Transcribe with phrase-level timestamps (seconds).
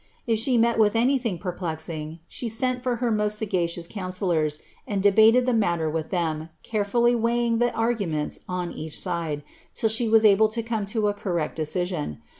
[0.25, 4.49] If she n with anything perplexing, she sent for hei most sagacious councilia
[4.87, 8.39] and debated the matter with ihcm, carefully weighing the arguments*
[8.73, 9.43] each side,
[9.75, 12.17] till she was able to come lo a correct decision.